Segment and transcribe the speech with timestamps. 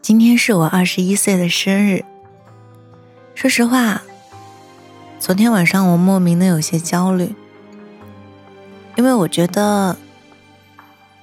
[0.00, 2.04] 今天是我二十一岁的生日。
[3.34, 4.02] 说实话，
[5.18, 7.34] 昨天晚上我莫名的有些焦虑，
[8.96, 9.96] 因为我觉得，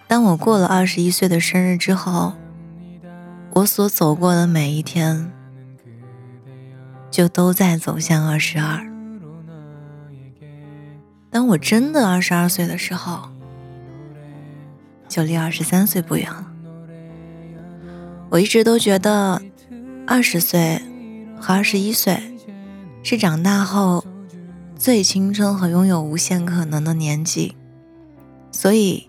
[0.08, 2.33] 当我过了二十一岁的生日之后，
[3.53, 5.31] 我所走过的每一天，
[7.10, 8.85] 就都在走向二十二。
[11.31, 13.29] 当我真的二十二岁的时候，
[15.07, 16.52] 就离二十三岁不远了。
[18.29, 19.41] 我一直都觉得，
[20.05, 20.81] 二十岁
[21.39, 22.20] 和二十一岁
[23.03, 24.03] 是长大后
[24.75, 27.55] 最青春和拥有无限可能的年纪。
[28.52, 29.07] 所以，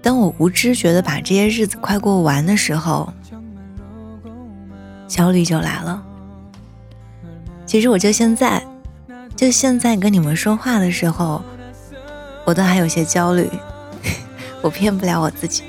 [0.00, 3.12] 当我无知觉的把这些日子快过完的时候，
[5.06, 6.04] 焦虑就来了。
[7.66, 8.64] 其实，我就现在，
[9.36, 11.42] 就现在跟你们说话的时候，
[12.44, 13.48] 我都还有些焦虑。
[14.62, 15.64] 我骗不了我自己。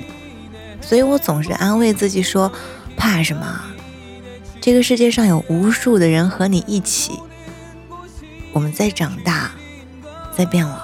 [0.84, 2.52] 所以我总是安慰自己说
[2.94, 3.60] ：“怕什么？
[4.60, 7.18] 这个世界上有无数的人和你一起，
[8.52, 9.50] 我们在长大，
[10.36, 10.78] 在变老，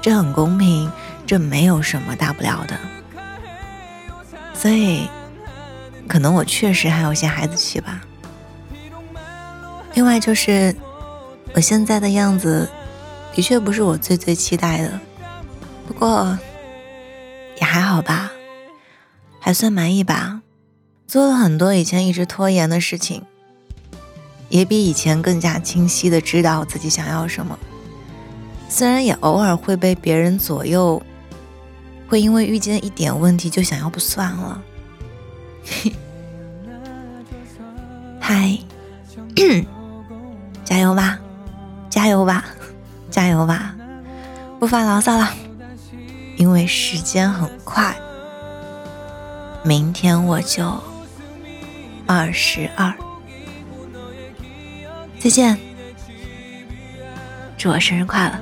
[0.00, 0.90] 这很公平，
[1.26, 2.78] 这没有什么大不了的。
[4.54, 5.08] 所以，
[6.06, 8.02] 可能我确实还有些孩子气吧。
[9.94, 10.74] 另外就是，
[11.54, 12.68] 我现在的样子，
[13.34, 15.00] 的确不是我最最期待的，
[15.86, 16.38] 不过
[17.60, 18.30] 也还好吧。”
[19.48, 20.42] 还算满意吧，
[21.06, 23.22] 做了很多以前一直拖延的事情，
[24.50, 27.58] 也比以前更加清晰的知道自己想要什么。
[28.68, 31.02] 虽然也偶尔会被别人左右，
[32.06, 34.62] 会因为遇见一点问题就想要不算了。
[38.20, 38.58] 嗨，
[40.62, 41.18] 加油吧，
[41.88, 42.44] 加油吧，
[43.10, 43.74] 加油吧！
[44.60, 45.32] 不发牢骚了，
[46.36, 47.98] 因为时间很快。
[49.64, 50.80] 明天我就
[52.06, 52.94] 二十二，
[55.18, 55.58] 再见，
[57.56, 58.38] 祝我生日快乐。